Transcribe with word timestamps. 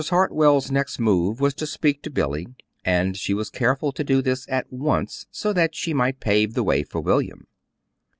Hartwell's 0.09 0.71
next 0.71 0.97
move 0.99 1.39
was 1.39 1.53
to 1.53 1.67
speak 1.67 2.01
to 2.01 2.09
Billy, 2.09 2.47
and 2.83 3.15
she 3.15 3.35
was 3.35 3.51
careful 3.51 3.91
to 3.91 4.03
do 4.03 4.23
this 4.23 4.47
at 4.49 4.65
once, 4.73 5.27
so 5.29 5.53
that 5.53 5.75
she 5.75 5.93
might 5.93 6.19
pave 6.19 6.55
the 6.55 6.63
way 6.63 6.81
for 6.81 6.99
William. 6.99 7.45